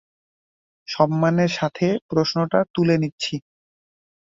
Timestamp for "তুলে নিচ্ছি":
2.75-3.35